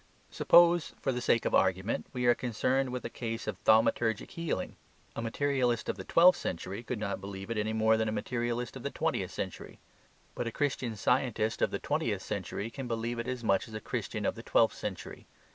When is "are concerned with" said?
2.25-3.05